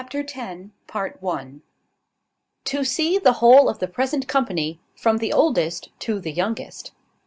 Mr 0.01 0.13
Rowland 0.15 0.71
hoped 0.91 2.65
"to 2.65 2.83
see 2.83 3.19
the 3.19 3.33
whole 3.33 3.69
of 3.69 3.77
the 3.77 3.87
present 3.87 4.27
company, 4.27 4.79
from 4.95 5.19
the 5.19 5.31
oldest 5.31 5.89
to 5.99 6.19
the 6.19 6.31
youngest." 6.31 6.91